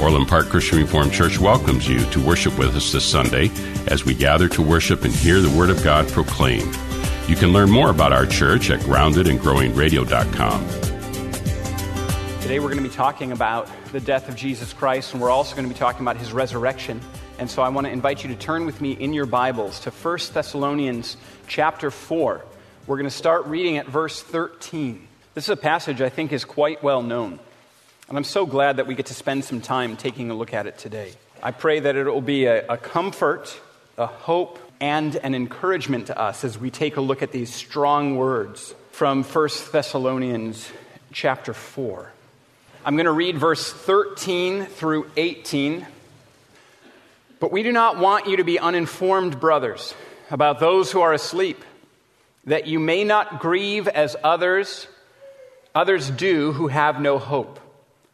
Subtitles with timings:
[0.00, 3.50] Orland Park Christian Reformed Church welcomes you to worship with us this Sunday
[3.86, 6.76] as we gather to worship and hear the Word of God proclaimed.
[7.28, 10.68] You can learn more about our church at groundedandgrowingradio.com.
[12.42, 15.54] Today we're going to be talking about the death of Jesus Christ, and we're also
[15.54, 17.00] going to be talking about his resurrection.
[17.38, 19.90] And so I want to invite you to turn with me in your Bibles to
[19.90, 22.44] 1 Thessalonians chapter 4.
[22.86, 25.06] We're going to start reading at verse 13.
[25.34, 27.38] This is a passage I think is quite well known.
[28.08, 30.66] And I'm so glad that we get to spend some time taking a look at
[30.66, 31.12] it today.
[31.42, 33.58] I pray that it will be a, a, comfort,
[33.96, 38.16] a hope, and an encouragement to us as we take a look at these strong
[38.16, 40.70] words from 1 Thessalonians
[41.12, 42.12] chapter 4.
[42.84, 45.86] I'm going to read verse 13 through 18.
[47.40, 49.94] But we do not want you to be uninformed, brothers,
[50.30, 51.64] about those who are asleep,
[52.44, 54.88] that you may not grieve as others
[55.74, 57.58] others do who have no hope.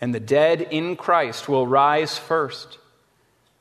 [0.00, 2.78] and the dead in Christ will rise first.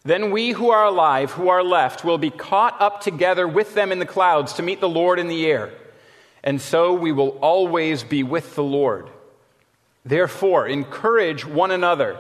[0.04, 3.92] Then we who are alive, who are left, will be caught up together with them
[3.92, 5.72] in the clouds to meet the Lord in the air.
[6.44, 9.10] And so we will always be with the Lord.
[10.06, 12.18] Therefore, encourage one another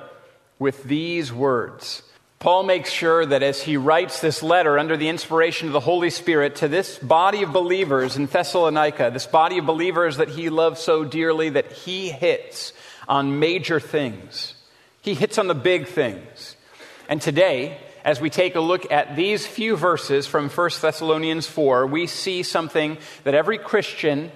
[0.59, 2.03] with these words.
[2.40, 6.09] Paul makes sure that as he writes this letter under the inspiration of the Holy
[6.09, 10.81] Spirit to this body of believers in Thessalonica, this body of believers that he loves
[10.81, 12.72] so dearly that he hits
[13.09, 14.53] on major things.
[15.02, 16.56] He hits on the big things.
[17.09, 21.88] And today, as we take a look at these few verses from 1 Thessalonians 4,
[21.88, 24.31] we see something that every Christian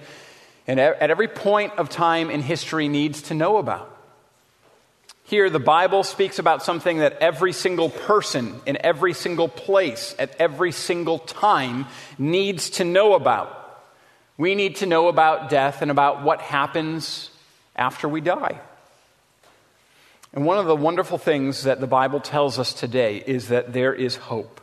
[0.66, 3.90] and at every point of time in history needs to know about.
[5.26, 10.34] Here, the Bible speaks about something that every single person in every single place at
[10.38, 11.86] every single time
[12.18, 13.60] needs to know about.
[14.36, 17.30] We need to know about death and about what happens
[17.76, 18.60] after we die.
[20.32, 23.94] And one of the wonderful things that the Bible tells us today is that there
[23.94, 24.60] is hope.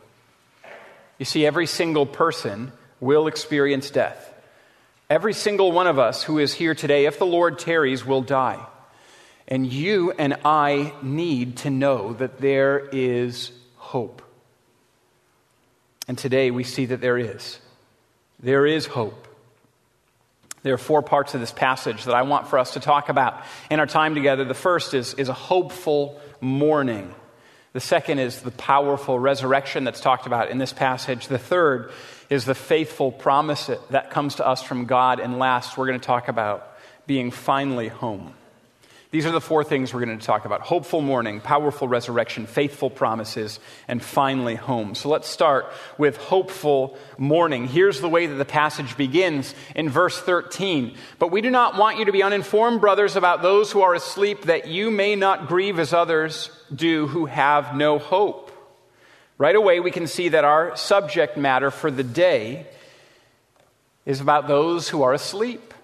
[1.18, 4.32] You see, every single person will experience death.
[5.08, 8.64] Every single one of us who is here today, if the Lord tarries, will die.
[9.48, 14.22] And you and I need to know that there is hope.
[16.08, 17.58] And today we see that there is.
[18.40, 19.28] There is hope.
[20.62, 23.42] There are four parts of this passage that I want for us to talk about
[23.70, 24.44] in our time together.
[24.44, 27.14] The first is, is a hopeful mourning.
[27.72, 31.28] The second is the powerful resurrection that's talked about in this passage.
[31.28, 31.90] The third
[32.28, 35.20] is the faithful promise that comes to us from God.
[35.20, 38.34] And last, we're going to talk about being finally home.
[39.12, 42.88] These are the four things we're going to talk about hopeful mourning, powerful resurrection, faithful
[42.88, 44.94] promises, and finally home.
[44.94, 45.66] So let's start
[45.98, 47.68] with hopeful mourning.
[47.68, 50.96] Here's the way that the passage begins in verse 13.
[51.18, 54.44] But we do not want you to be uninformed, brothers, about those who are asleep,
[54.44, 58.50] that you may not grieve as others do who have no hope.
[59.36, 62.66] Right away, we can see that our subject matter for the day
[64.06, 65.74] is about those who are asleep.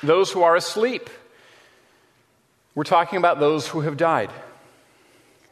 [0.00, 1.10] Those who are asleep.
[2.78, 4.30] We're talking about those who have died.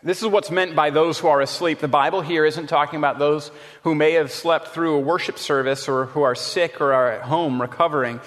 [0.00, 1.80] This is what's meant by those who are asleep.
[1.80, 3.50] The Bible here isn't talking about those
[3.82, 7.22] who may have slept through a worship service or who are sick or are at
[7.22, 8.20] home recovering.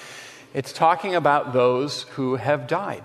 [0.54, 3.04] It's talking about those who have died.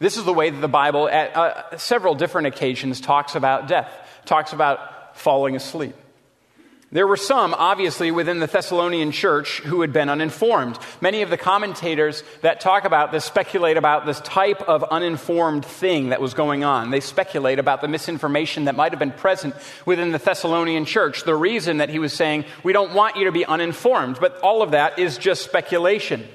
[0.00, 3.90] This is the way that the Bible, at uh, several different occasions, talks about death,
[4.26, 5.94] talks about falling asleep.
[6.96, 10.78] There were some, obviously, within the Thessalonian church who had been uninformed.
[11.02, 16.08] Many of the commentators that talk about this speculate about this type of uninformed thing
[16.08, 16.90] that was going on.
[16.90, 19.54] They speculate about the misinformation that might have been present
[19.84, 21.24] within the Thessalonian church.
[21.24, 24.16] The reason that he was saying, we don't want you to be uninformed.
[24.18, 26.26] But all of that is just speculation.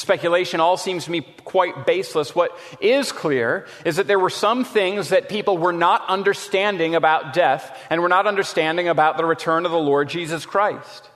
[0.00, 2.34] Speculation all seems to me quite baseless.
[2.34, 7.34] What is clear is that there were some things that people were not understanding about
[7.34, 11.10] death and were not understanding about the return of the Lord Jesus Christ.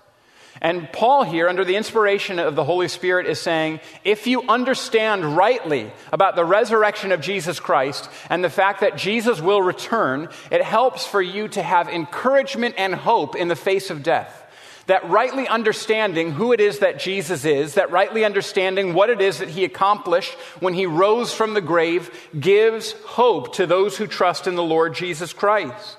[0.61, 5.35] And Paul, here, under the inspiration of the Holy Spirit, is saying if you understand
[5.35, 10.63] rightly about the resurrection of Jesus Christ and the fact that Jesus will return, it
[10.63, 14.43] helps for you to have encouragement and hope in the face of death
[14.87, 19.39] that rightly understanding who it is that Jesus is, that rightly understanding what it is
[19.39, 24.47] that he accomplished when he rose from the grave, gives hope to those who trust
[24.47, 25.97] in the Lord Jesus Christ.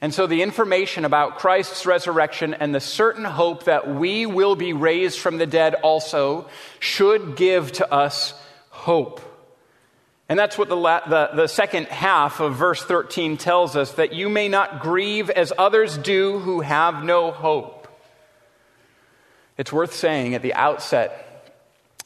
[0.00, 4.74] And so, the information about Christ's resurrection and the certain hope that we will be
[4.74, 6.48] raised from the dead also
[6.80, 8.34] should give to us
[8.68, 9.20] hope.
[10.28, 14.12] And that's what the, la- the, the second half of verse 13 tells us that
[14.12, 17.88] you may not grieve as others do who have no hope.
[19.56, 21.54] It's worth saying at the outset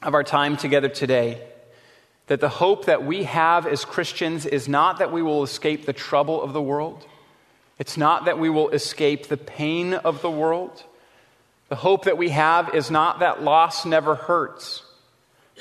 [0.03, 1.43] of our time together today
[2.27, 5.93] that the hope that we have as Christians is not that we will escape the
[5.93, 7.05] trouble of the world,
[7.79, 10.85] it's not that we will escape the pain of the world.
[11.71, 14.83] The hope that we have is not that loss never hurts.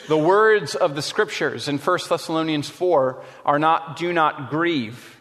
[0.08, 5.20] The words of the scriptures in 1 Thessalonians 4 are not do not grieve.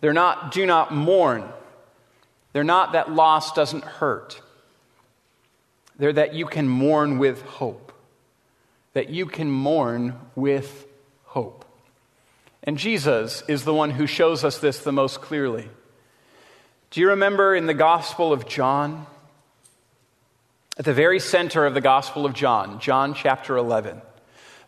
[0.00, 1.48] They're not do not mourn.
[2.52, 4.40] They're not that loss doesn't hurt.
[5.98, 7.92] They're that you can mourn with hope.
[8.92, 10.86] That you can mourn with
[11.24, 11.64] hope.
[12.62, 15.68] And Jesus is the one who shows us this the most clearly.
[16.90, 19.06] Do you remember in the Gospel of John?
[20.78, 24.02] At the very center of the Gospel of John, John chapter 11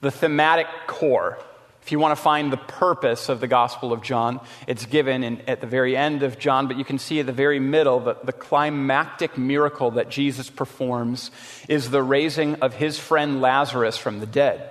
[0.01, 1.39] the thematic core.
[1.83, 5.41] If you want to find the purpose of the Gospel of John, it's given in,
[5.49, 8.27] at the very end of John, but you can see at the very middle that
[8.27, 11.31] the climactic miracle that Jesus performs
[11.67, 14.71] is the raising of his friend Lazarus from the dead.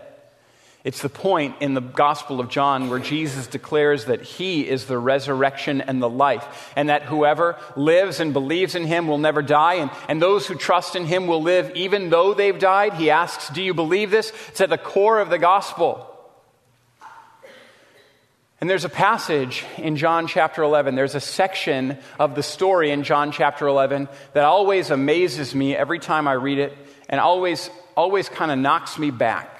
[0.88, 4.98] It's the point in the Gospel of John where Jesus declares that he is the
[4.98, 9.74] resurrection and the life, and that whoever lives and believes in him will never die,
[9.74, 12.94] and, and those who trust in him will live even though they've died.
[12.94, 14.32] He asks, Do you believe this?
[14.48, 16.10] It's at the core of the Gospel.
[18.62, 23.04] And there's a passage in John chapter 11, there's a section of the story in
[23.04, 26.78] John chapter 11 that always amazes me every time I read it
[27.10, 29.56] and always, always kind of knocks me back.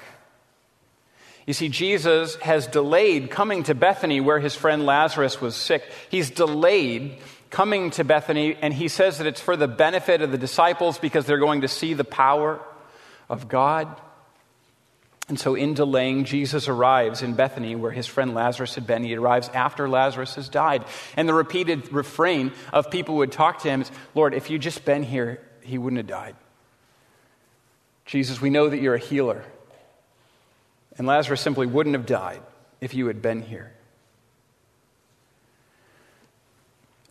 [1.48, 5.82] You see, Jesus has delayed coming to Bethany where his friend Lazarus was sick.
[6.10, 7.16] He's delayed
[7.48, 11.24] coming to Bethany, and he says that it's for the benefit of the disciples because
[11.24, 12.60] they're going to see the power
[13.30, 13.98] of God.
[15.30, 19.02] And so, in delaying, Jesus arrives in Bethany where his friend Lazarus had been.
[19.02, 20.84] He arrives after Lazarus has died.
[21.16, 24.60] And the repeated refrain of people who would talk to him is Lord, if you'd
[24.60, 26.36] just been here, he wouldn't have died.
[28.04, 29.46] Jesus, we know that you're a healer.
[30.98, 32.42] And Lazarus simply wouldn't have died
[32.80, 33.72] if you had been here.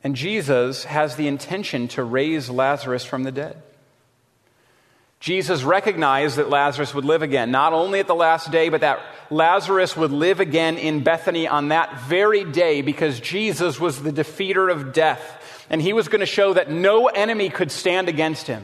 [0.04, 3.62] And Jesus has the intention to raise Lazarus from the dead.
[5.20, 9.00] Jesus recognized that Lazarus would live again, not only at the last day, but that
[9.32, 14.72] Lazarus would live again in Bethany on that very day because Jesus was the defeater
[14.72, 15.66] of death.
[15.70, 18.64] And he was going to show that no enemy could stand against him.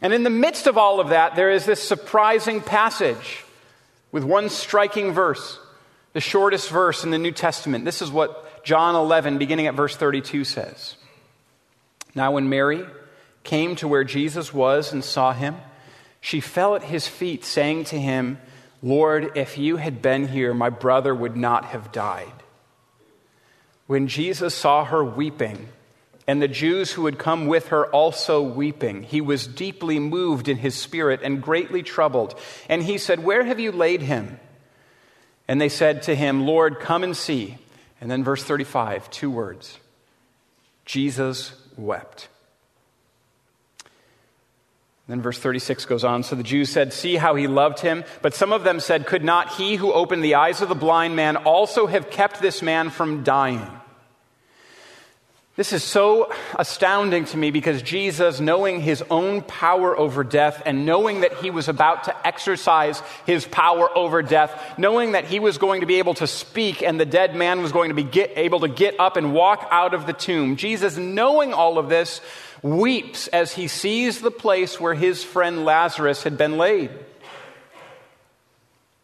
[0.00, 3.44] And in the midst of all of that, there is this surprising passage
[4.12, 5.58] with one striking verse,
[6.12, 7.84] the shortest verse in the New Testament.
[7.84, 10.96] This is what John 11, beginning at verse 32, says.
[12.14, 12.84] Now, when Mary
[13.44, 15.56] came to where Jesus was and saw him,
[16.20, 18.38] she fell at his feet, saying to him,
[18.82, 22.32] Lord, if you had been here, my brother would not have died.
[23.86, 25.68] When Jesus saw her weeping,
[26.28, 29.02] and the Jews who had come with her also weeping.
[29.02, 32.38] He was deeply moved in his spirit and greatly troubled.
[32.68, 34.38] And he said, Where have you laid him?
[35.48, 37.56] And they said to him, Lord, come and see.
[37.98, 39.78] And then, verse 35, two words
[40.84, 42.28] Jesus wept.
[45.08, 46.22] Then verse 36 goes on.
[46.22, 48.04] So the Jews said, See how he loved him.
[48.20, 51.16] But some of them said, Could not he who opened the eyes of the blind
[51.16, 53.66] man also have kept this man from dying?
[55.58, 60.86] This is so astounding to me because Jesus, knowing his own power over death and
[60.86, 65.58] knowing that he was about to exercise his power over death, knowing that he was
[65.58, 68.34] going to be able to speak and the dead man was going to be get,
[68.36, 72.20] able to get up and walk out of the tomb, Jesus, knowing all of this,
[72.62, 76.92] weeps as he sees the place where his friend Lazarus had been laid.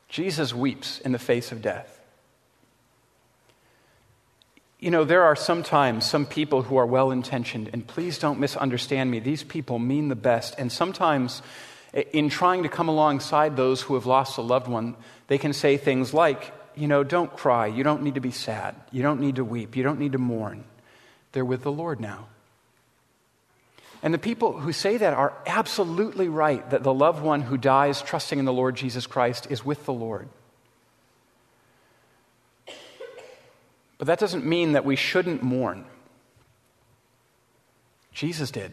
[0.09, 1.94] Jesus weeps in the face of death.
[4.85, 9.11] You know, there are sometimes some people who are well intentioned, and please don't misunderstand
[9.11, 9.19] me.
[9.19, 10.57] These people mean the best.
[10.59, 11.41] And sometimes,
[12.13, 14.95] in trying to come alongside those who have lost a loved one,
[15.29, 17.67] they can say things like, you know, don't cry.
[17.67, 18.75] You don't need to be sad.
[18.93, 19.75] You don't need to weep.
[19.75, 20.65] You don't need to mourn.
[21.33, 22.27] They're with the Lord now.
[24.03, 28.03] And the people who say that are absolutely right that the loved one who dies
[28.03, 30.29] trusting in the Lord Jesus Christ is with the Lord.
[34.05, 35.87] But that doesn't mean that we shouldn't mourn.
[38.13, 38.71] Jesus did.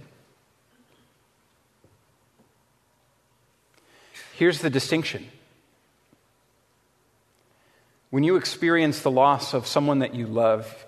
[4.36, 5.26] Here's the distinction.
[8.10, 10.86] When you experience the loss of someone that you love,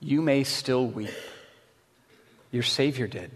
[0.00, 1.10] you may still weep.
[2.50, 3.30] Your Savior did.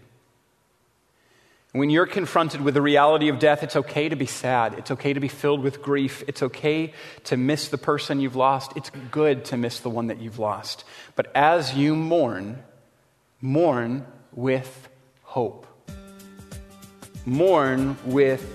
[1.73, 4.73] When you're confronted with the reality of death, it's okay to be sad.
[4.77, 6.21] It's okay to be filled with grief.
[6.27, 6.93] It's okay
[7.25, 8.73] to miss the person you've lost.
[8.75, 10.83] It's good to miss the one that you've lost.
[11.15, 12.61] But as you mourn,
[13.39, 14.89] mourn with
[15.23, 15.65] hope.
[17.25, 18.45] Mourn with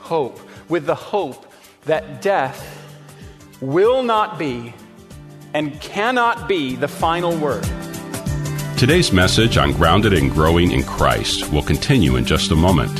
[0.00, 0.40] hope.
[0.70, 1.52] With the hope
[1.84, 2.88] that death
[3.60, 4.72] will not be
[5.52, 7.66] and cannot be the final word.
[8.82, 12.90] Today's message on grounded and growing in Christ will continue in just a moment.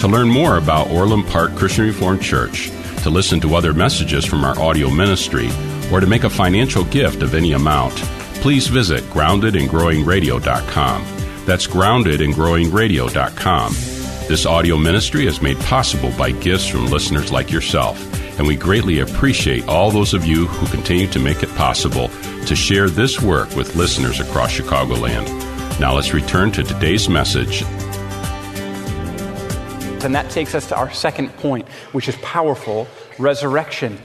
[0.00, 2.70] To learn more about Orland Park Christian Reformed Church,
[3.02, 5.48] to listen to other messages from our audio ministry,
[5.90, 7.94] or to make a financial gift of any amount,
[8.42, 11.02] please visit groundedandgrowingradio.com.
[11.46, 13.72] That's groundedandgrowingradio.com.
[14.28, 17.98] This audio ministry is made possible by gifts from listeners like yourself,
[18.42, 22.08] and we greatly appreciate all those of you who continue to make it possible
[22.44, 25.28] to share this work with listeners across Chicagoland.
[25.78, 27.62] Now let's return to today's message.
[30.02, 33.96] And that takes us to our second point, which is powerful resurrection.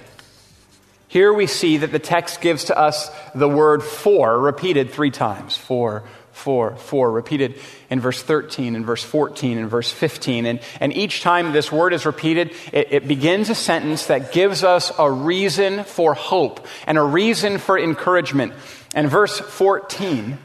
[1.07, 5.57] Here we see that the text gives to us the word for repeated three times.
[5.57, 6.03] For,
[6.37, 10.45] for, for, repeated in verse 13, in verse 14, in verse 15.
[10.45, 14.63] And, and each time this word is repeated, it, it begins a sentence that gives
[14.63, 18.53] us a reason for hope and a reason for encouragement.
[18.93, 20.37] And verse 14,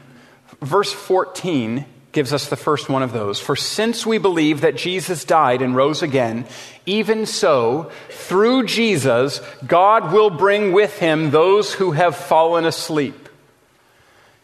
[0.61, 3.39] verse 14 gives us the first one of those.
[3.39, 6.45] For since we believe that Jesus died and rose again,
[6.87, 13.22] even so, through Jesus, God will bring with him those who have fallen asleep.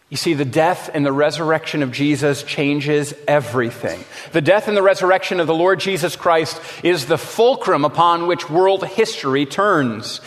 [0.10, 4.04] You see, the death and the resurrection of Jesus changes everything.
[4.32, 8.50] The death and the resurrection of the Lord Jesus Christ is the fulcrum upon which
[8.50, 10.20] world history turns.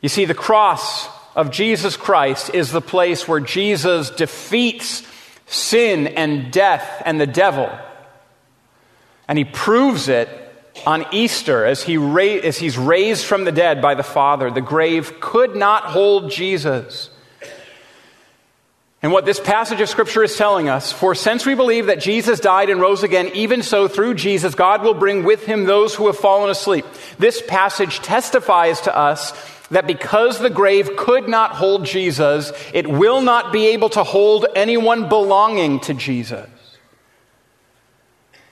[0.00, 5.06] You see, the cross of Jesus Christ is the place where Jesus defeats
[5.46, 7.70] sin and death and the devil.
[9.28, 10.28] And he proves it
[10.86, 14.50] on Easter as, he ra- as he's raised from the dead by the Father.
[14.50, 17.09] The grave could not hold Jesus.
[19.02, 22.38] And what this passage of Scripture is telling us, for since we believe that Jesus
[22.38, 26.06] died and rose again, even so through Jesus, God will bring with him those who
[26.06, 26.84] have fallen asleep.
[27.18, 29.32] This passage testifies to us
[29.70, 34.46] that because the grave could not hold Jesus, it will not be able to hold
[34.54, 36.48] anyone belonging to Jesus.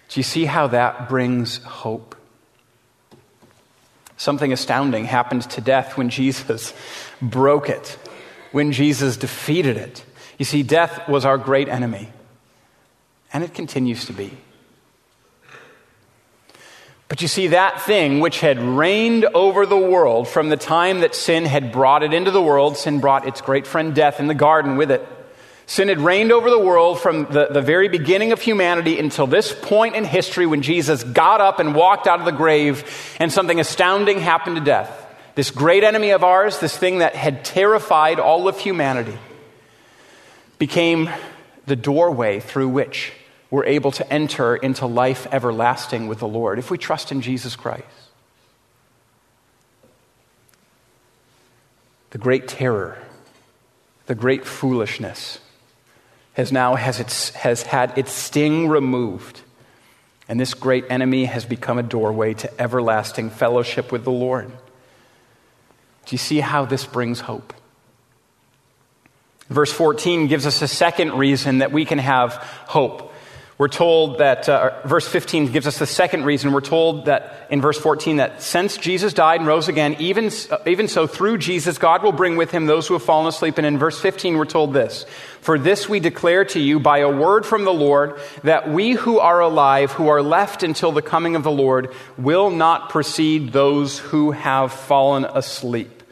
[0.09, 2.15] Do you see how that brings hope?
[4.17, 6.73] Something astounding happened to death when Jesus
[7.23, 7.99] broke it,
[8.53, 10.05] when Jesus defeated it.
[10.39, 12.09] You see, death was our great enemy,
[13.33, 14.31] and it continues to be.
[17.09, 21.15] But you see, that thing which had reigned over the world from the time that
[21.15, 24.35] sin had brought it into the world, sin brought its great friend death in the
[24.35, 25.07] garden with it.
[25.67, 29.53] Sin had reigned over the world from the, the very beginning of humanity until this
[29.53, 33.59] point in history when Jesus got up and walked out of the grave, and something
[33.59, 35.07] astounding happened to death.
[35.35, 39.19] This great enemy of ours, this thing that had terrified all of humanity
[40.59, 41.09] became
[41.67, 43.13] the doorway through which
[43.51, 47.57] we're able to enter into life everlasting with the Lord if we trust in Jesus
[47.57, 47.85] Christ.
[52.11, 52.99] The great terror,
[54.07, 55.41] the great foolishness
[56.35, 59.43] has now has, its, has had its sting removed.
[60.29, 64.49] And this great enemy has become a doorway to everlasting fellowship with the Lord.
[64.49, 67.53] Do you see how this brings hope?
[69.49, 72.35] Verse 14 gives us a second reason that we can have
[72.67, 73.09] hope.
[73.59, 76.53] We're told that, uh, verse 15 gives us the second reason.
[76.53, 80.59] We're told that in verse 14 that since Jesus died and rose again, even, uh,
[80.65, 83.59] even so through Jesus, God will bring with him those who have fallen asleep.
[83.59, 85.07] And in verse 15, we're told this
[85.41, 89.19] For this we declare to you by a word from the Lord that we who
[89.19, 93.99] are alive, who are left until the coming of the Lord, will not precede those
[93.99, 96.05] who have fallen asleep.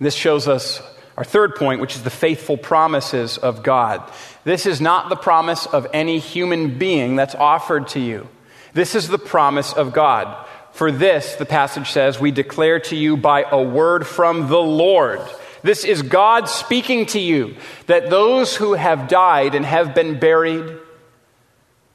[0.00, 0.80] This shows us
[1.16, 4.02] our third point, which is the faithful promises of God.
[4.44, 8.28] This is not the promise of any human being that's offered to you.
[8.72, 10.46] This is the promise of God.
[10.72, 15.20] For this, the passage says, we declare to you by a word from the Lord.
[15.62, 20.78] This is God speaking to you that those who have died and have been buried,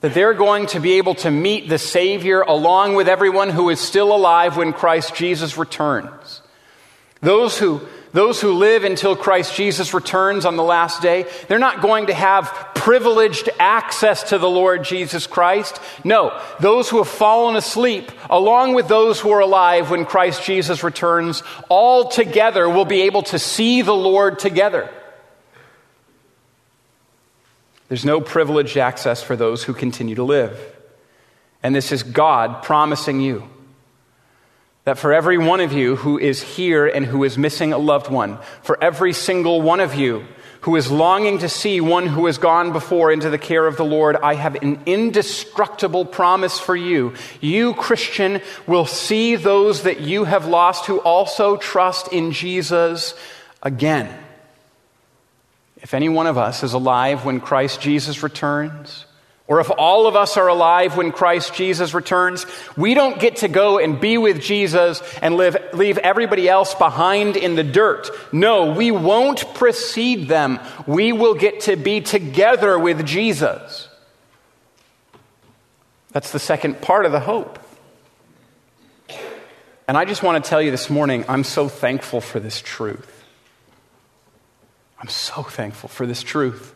[0.01, 3.79] that they're going to be able to meet the Savior along with everyone who is
[3.79, 6.43] still alive when Christ Jesus returns.
[7.21, 7.81] Those who
[8.17, 12.15] those who live until Christ Jesus returns on the last day, they're not going to
[12.15, 15.79] have privileged access to the Lord Jesus Christ.
[16.03, 20.83] No, those who have fallen asleep, along with those who are alive when Christ Jesus
[20.83, 24.89] returns, all together will be able to see the Lord together.
[27.87, 30.59] There's no privileged access for those who continue to live.
[31.61, 33.47] And this is God promising you
[34.87, 38.09] that for every one of you who is here and who is missing a loved
[38.09, 40.25] one, for every single one of you
[40.61, 43.83] who is longing to see one who has gone before into the care of the
[43.83, 47.15] Lord, I have an indestructible promise for you.
[47.41, 53.13] You, Christian, will see those that you have lost who also trust in Jesus
[53.61, 54.07] again.
[55.81, 59.05] If any one of us is alive when Christ Jesus returns,
[59.47, 63.47] or if all of us are alive when Christ Jesus returns, we don't get to
[63.47, 68.09] go and be with Jesus and live, leave everybody else behind in the dirt.
[68.33, 70.59] No, we won't precede them.
[70.85, 73.87] We will get to be together with Jesus.
[76.11, 77.57] That's the second part of the hope.
[79.87, 83.13] And I just want to tell you this morning, I'm so thankful for this truth.
[84.99, 86.73] I'm so thankful for this truth.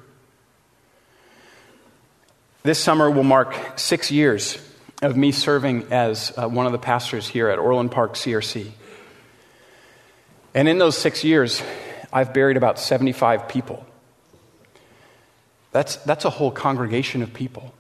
[2.64, 4.60] This summer will mark six years
[5.02, 8.70] of me serving as uh, one of the pastors here at Orland Park CRC.
[10.54, 11.64] And in those six years,
[12.14, 13.84] I've buried about 75 people.
[15.72, 17.74] That's, that's a whole congregation of people.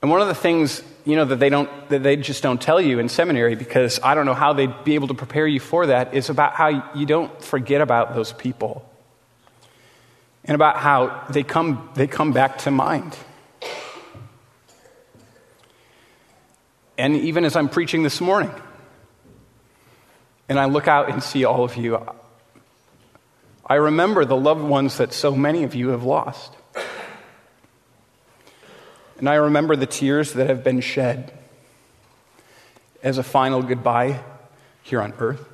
[0.00, 2.80] And one of the things, you know, that they, don't, that they just don't tell
[2.80, 5.88] you in seminary, because I don't know how they'd be able to prepare you for
[5.88, 8.87] that, is about how you don't forget about those people
[10.48, 13.16] and about how they come, they come back to mind.
[16.96, 18.50] And even as I'm preaching this morning,
[20.48, 22.00] and I look out and see all of you,
[23.66, 26.54] I remember the loved ones that so many of you have lost.
[29.18, 31.32] And I remember the tears that have been shed
[33.02, 34.20] as a final goodbye
[34.82, 35.46] here on earth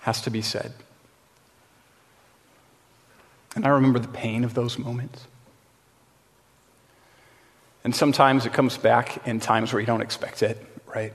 [0.00, 0.72] has to be said.
[3.58, 5.26] And I remember the pain of those moments.
[7.82, 11.12] And sometimes it comes back in times where you don't expect it, right?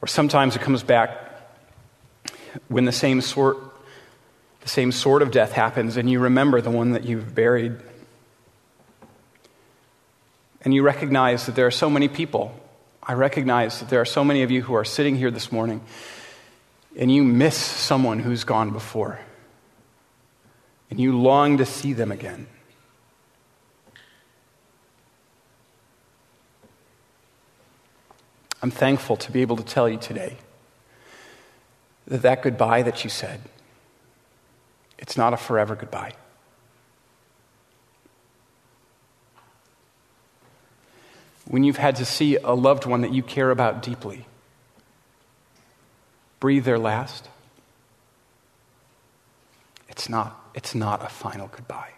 [0.00, 1.10] Or sometimes it comes back
[2.68, 3.56] when the same sort
[4.60, 7.74] the same sort of death happens and you remember the one that you've buried.
[10.60, 12.54] And you recognize that there are so many people.
[13.02, 15.80] I recognize that there are so many of you who are sitting here this morning
[16.96, 19.20] and you miss someone who's gone before,
[20.90, 22.46] and you long to see them again.
[28.62, 30.38] I'm thankful to be able to tell you today
[32.06, 33.40] that that goodbye that you said,
[34.98, 36.12] it's not a forever goodbye.
[41.46, 44.26] When you've had to see a loved one that you care about deeply,
[46.40, 47.28] breathe their last,
[49.88, 51.92] it's not, it's not a final goodbye.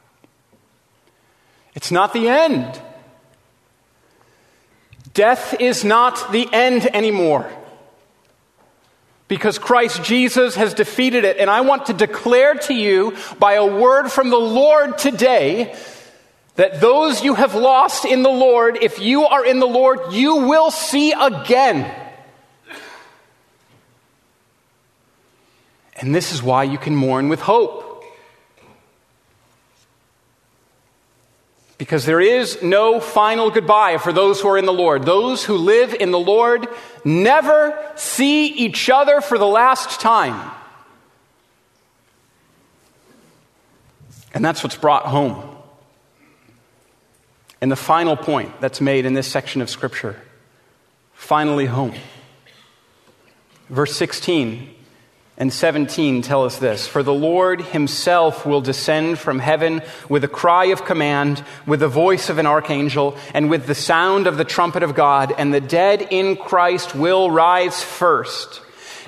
[1.75, 2.81] It's not the end.
[5.15, 7.51] Death is not the end anymore
[9.29, 11.37] because Christ Jesus has defeated it.
[11.39, 15.75] And I want to declare to you by a word from the Lord today
[16.57, 20.37] that those you have lost in the Lord, if you are in the Lord, you
[20.37, 21.95] will see again.
[25.99, 27.85] And this is why you can mourn with hope.
[31.77, 35.05] Because there is no final goodbye for those who are in the Lord.
[35.05, 36.69] Those who live in the Lord
[37.05, 40.51] never see each other for the last time.
[44.35, 45.57] And that's what's brought home.
[47.61, 50.21] And the final point that's made in this section of Scripture
[51.13, 51.95] finally home.
[53.69, 54.75] Verse 16
[55.39, 60.29] and 17 tell us this For the Lord himself will descend from heaven with a
[60.29, 64.45] cry of command, with the voice of an archangel, and with the sound of the
[64.45, 68.61] trumpet of God, and the dead in Christ will rise first.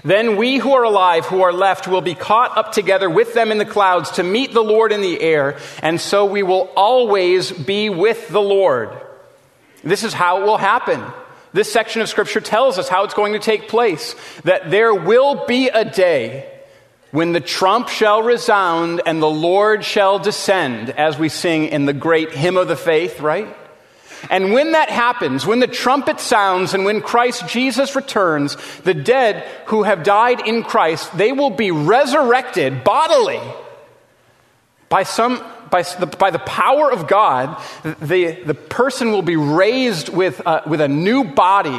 [0.04, 3.50] Then we who are alive, who are left, will be caught up together with them
[3.50, 7.50] in the clouds to meet the Lord in the air, and so we will always
[7.50, 8.90] be with the Lord.
[9.82, 11.04] This is how it will happen.
[11.52, 15.46] This section of Scripture tells us how it's going to take place that there will
[15.46, 16.48] be a day
[17.10, 21.92] when the trump shall resound and the Lord shall descend, as we sing in the
[21.92, 23.56] great hymn of the faith, right?
[24.28, 29.44] And when that happens, when the trumpet sounds and when Christ Jesus returns, the dead
[29.66, 33.40] who have died in Christ, they will be resurrected bodily
[34.90, 40.08] by some by the, by the power of God, the, the person will be raised
[40.08, 41.78] with, uh, with a new body,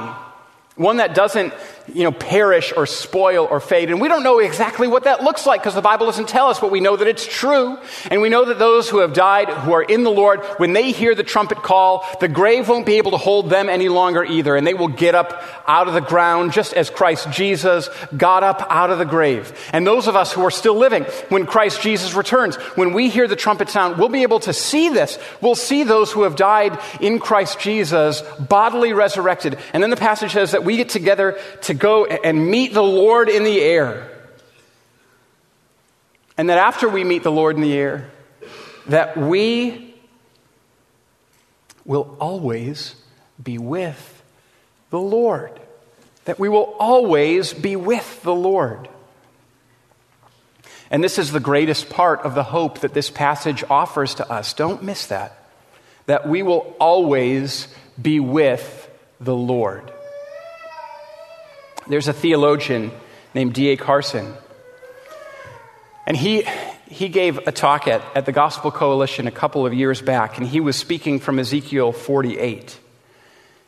[0.75, 1.53] one that doesn't
[1.93, 3.89] you know, perish or spoil or fade.
[3.89, 6.59] And we don't know exactly what that looks like because the Bible doesn't tell us,
[6.59, 7.77] but we know that it's true.
[8.09, 10.91] And we know that those who have died, who are in the Lord, when they
[10.91, 14.55] hear the trumpet call, the grave won't be able to hold them any longer either.
[14.55, 18.65] And they will get up out of the ground just as Christ Jesus got up
[18.69, 19.57] out of the grave.
[19.73, 23.27] And those of us who are still living, when Christ Jesus returns, when we hear
[23.27, 25.17] the trumpet sound, we'll be able to see this.
[25.41, 29.57] We'll see those who have died in Christ Jesus bodily resurrected.
[29.73, 33.27] And then the passage says that we get together to go and meet the Lord
[33.27, 34.07] in the air.
[36.37, 38.09] And that after we meet the Lord in the air,
[38.87, 39.93] that we
[41.83, 42.95] will always
[43.41, 44.23] be with
[44.91, 45.59] the Lord.
[46.25, 48.87] That we will always be with the Lord.
[50.89, 54.53] And this is the greatest part of the hope that this passage offers to us.
[54.53, 55.37] Don't miss that.
[56.05, 57.67] That we will always
[57.99, 58.89] be with
[59.19, 59.91] the Lord.
[61.91, 62.89] There's a theologian
[63.35, 63.75] named D.A.
[63.75, 64.33] Carson,
[66.07, 66.47] and he,
[66.87, 70.47] he gave a talk at, at the Gospel Coalition a couple of years back, and
[70.47, 72.79] he was speaking from Ezekiel 48.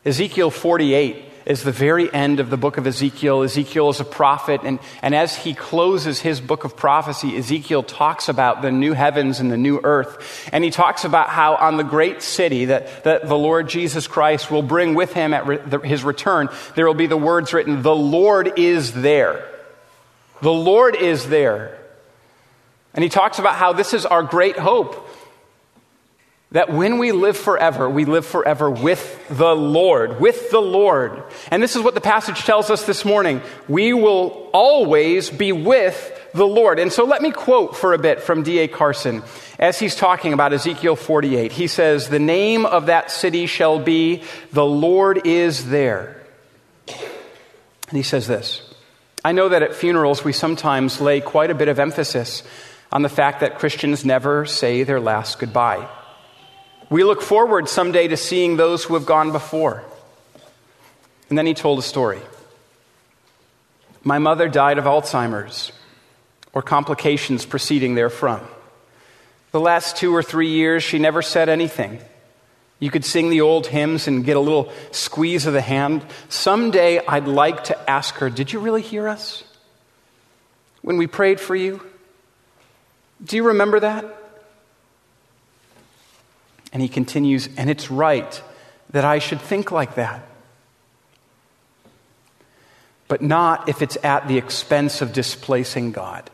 [0.06, 3.44] Ezekiel 48 is the very end of the book of Ezekiel.
[3.44, 8.30] Ezekiel is a prophet, and, and as he closes his book of prophecy, Ezekiel talks
[8.30, 10.50] about the new heavens and the new earth.
[10.52, 14.50] And he talks about how on the great city that, that the Lord Jesus Christ
[14.50, 17.82] will bring with him at re, the, his return, there will be the words written,
[17.82, 19.50] The Lord is there.
[20.42, 21.78] The Lord is there.
[22.94, 25.10] And he talks about how this is our great hope
[26.54, 31.24] that when we live forever, we live forever with the Lord, with the Lord.
[31.50, 33.42] And this is what the passage tells us this morning.
[33.68, 36.78] We will always be with the Lord.
[36.78, 38.68] And so let me quote for a bit from D.A.
[38.68, 39.24] Carson
[39.58, 41.52] as he's talking about Ezekiel 48.
[41.52, 46.22] He says, The name of that city shall be, The Lord is there.
[46.88, 48.62] And he says this
[49.26, 52.44] I know that at funerals we sometimes lay quite a bit of emphasis
[52.92, 55.88] on the fact that Christians never say their last goodbye.
[56.94, 59.84] We look forward someday to seeing those who have gone before.
[61.28, 62.20] And then he told a story.
[64.04, 65.72] My mother died of Alzheimer's
[66.54, 68.42] or complications proceeding therefrom.
[69.54, 72.00] The last two or three years, she never said anything.
[72.80, 76.06] You could sing the old hymns and get a little squeeze of the hand.
[76.30, 79.44] Someday I'd like to ask her, Did you really hear us?
[80.84, 81.82] When we prayed for you?
[83.26, 84.23] Do you remember that?
[86.74, 88.42] And he continues, and it's right
[88.90, 90.28] that I should think like that.
[93.08, 96.30] But not if it's at the expense of displacing God.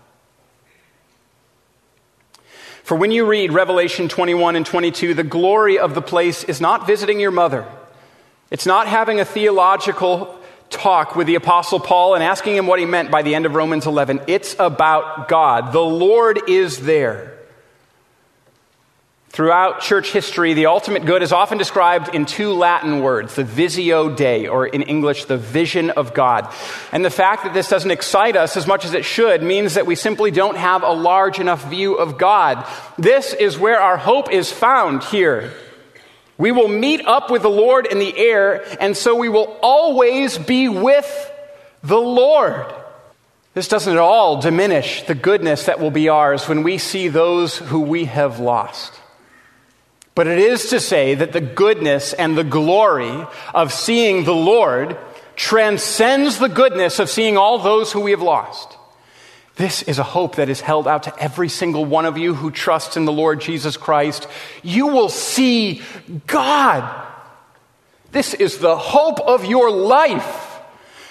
[2.83, 6.87] For when you read Revelation 21 and 22, the glory of the place is not
[6.87, 7.67] visiting your mother.
[8.49, 10.35] It's not having a theological
[10.69, 13.53] talk with the Apostle Paul and asking him what he meant by the end of
[13.55, 14.21] Romans 11.
[14.27, 15.71] It's about God.
[15.71, 17.38] The Lord is there.
[19.39, 24.13] Throughout church history, the ultimate good is often described in two Latin words, the visio
[24.13, 26.53] Dei, or in English, the vision of God.
[26.91, 29.85] And the fact that this doesn't excite us as much as it should means that
[29.85, 32.67] we simply don't have a large enough view of God.
[32.97, 35.53] This is where our hope is found here.
[36.37, 40.37] We will meet up with the Lord in the air, and so we will always
[40.37, 41.31] be with
[41.81, 42.65] the Lord.
[43.53, 47.55] This doesn't at all diminish the goodness that will be ours when we see those
[47.55, 48.98] who we have lost.
[50.19, 54.97] But it is to say that the goodness and the glory of seeing the Lord
[55.37, 58.75] transcends the goodness of seeing all those who we have lost.
[59.55, 62.51] This is a hope that is held out to every single one of you who
[62.51, 64.27] trusts in the Lord Jesus Christ.
[64.61, 65.81] You will see
[66.27, 67.07] God.
[68.11, 70.48] This is the hope of your life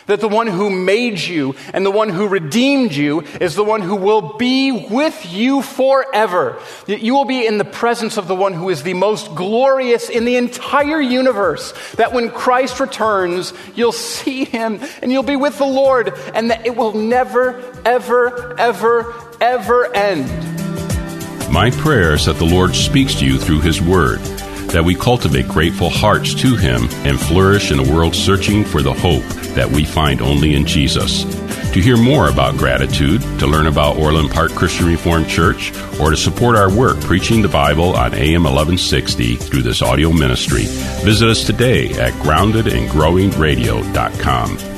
[0.09, 3.83] that the one who made you and the one who redeemed you is the one
[3.83, 6.61] who will be with you forever.
[6.87, 10.09] That you will be in the presence of the one who is the most glorious
[10.09, 11.73] in the entire universe.
[11.93, 16.67] That when Christ returns, you'll see him and you'll be with the Lord and that
[16.67, 20.27] it will never, ever, ever, ever end.
[21.53, 24.21] My prayer is that the Lord speaks to you through his word
[24.69, 28.93] that we cultivate grateful hearts to Him and flourish in a world searching for the
[28.93, 29.25] hope
[29.59, 31.25] that we find only in Jesus.
[31.73, 36.17] To hear more about gratitude, to learn about Orland Park Christian Reformed Church, or to
[36.17, 40.67] support our work preaching the Bible on AM 1160 through this audio ministry,
[41.05, 44.78] visit us today at groundedandgrowingradio.com.